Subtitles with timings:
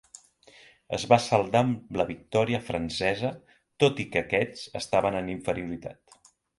[0.97, 3.33] Es va saldar amb la victòria francesa
[3.85, 6.23] tot i que aquests estaven en inferioritat.